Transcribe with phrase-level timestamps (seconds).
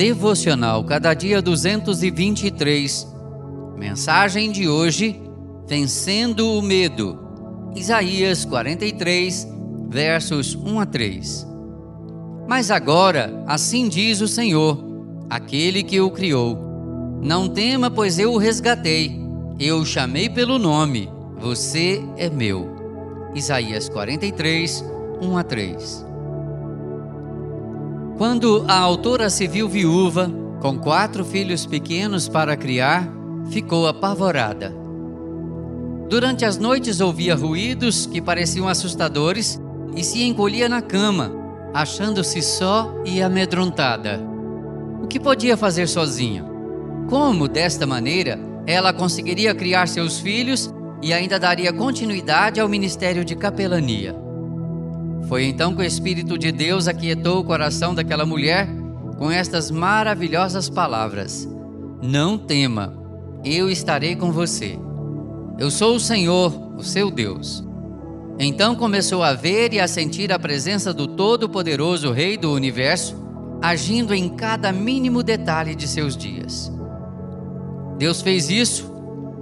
[0.00, 3.06] Devocional Cada Dia 223.
[3.76, 5.20] Mensagem de hoje:
[5.68, 7.18] Vencendo o Medo.
[7.76, 9.46] Isaías 43,
[9.90, 11.46] versos 1 a 3.
[12.48, 14.82] Mas agora, assim diz o Senhor,
[15.28, 16.56] aquele que o criou:
[17.20, 19.20] Não tema, pois eu o resgatei.
[19.58, 21.10] Eu o chamei pelo nome.
[21.38, 23.30] Você é meu.
[23.34, 24.82] Isaías 43,
[25.20, 26.09] 1 a 3.
[28.20, 30.30] Quando a autora se viu viúva,
[30.60, 33.10] com quatro filhos pequenos para criar,
[33.48, 34.76] ficou apavorada.
[36.06, 39.58] Durante as noites ouvia ruídos que pareciam assustadores
[39.96, 41.32] e se encolhia na cama,
[41.72, 44.20] achando-se só e amedrontada.
[45.02, 46.44] O que podia fazer sozinha?
[47.08, 53.34] Como, desta maneira, ela conseguiria criar seus filhos e ainda daria continuidade ao ministério de
[53.34, 54.14] capelania?
[55.28, 58.68] Foi então que o Espírito de Deus aquietou o coração daquela mulher
[59.18, 61.48] com estas maravilhosas palavras:
[62.02, 62.94] Não tema,
[63.44, 64.78] eu estarei com você.
[65.58, 67.62] Eu sou o Senhor, o seu Deus.
[68.38, 73.14] Então começou a ver e a sentir a presença do Todo-Poderoso Rei do Universo,
[73.60, 76.72] agindo em cada mínimo detalhe de seus dias.
[77.98, 78.90] Deus fez isso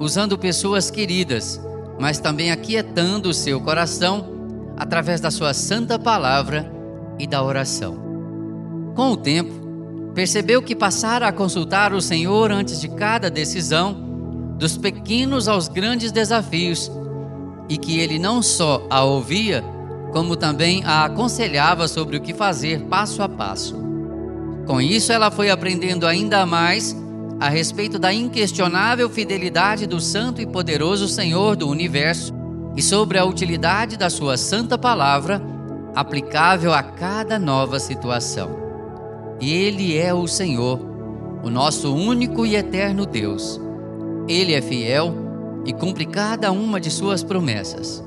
[0.00, 1.60] usando pessoas queridas,
[2.00, 4.37] mas também aquietando o seu coração
[4.78, 6.70] através da sua santa palavra
[7.18, 7.98] e da oração.
[8.94, 9.52] Com o tempo,
[10.14, 14.06] percebeu que passara a consultar o Senhor antes de cada decisão,
[14.56, 16.90] dos pequenos aos grandes desafios,
[17.68, 19.62] e que ele não só a ouvia,
[20.12, 23.76] como também a aconselhava sobre o que fazer passo a passo.
[24.66, 26.96] Com isso, ela foi aprendendo ainda mais
[27.40, 32.37] a respeito da inquestionável fidelidade do Santo e Poderoso Senhor do universo
[32.78, 35.42] e sobre a utilidade da Sua Santa Palavra
[35.96, 38.56] aplicável a cada nova situação.
[39.40, 40.78] Ele é o Senhor,
[41.42, 43.60] o nosso único e eterno Deus.
[44.28, 45.12] Ele é fiel
[45.66, 48.00] e cumpre cada uma de Suas promessas.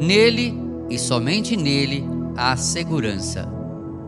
[0.00, 0.52] Nele
[0.90, 2.04] e somente nele
[2.36, 3.48] há segurança.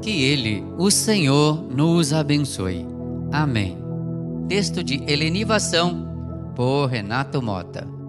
[0.02, 2.84] Que Ele, o Senhor, nos abençoe.
[3.30, 3.78] Amém.
[4.48, 7.99] Texto de Helenivação por Renato Mota.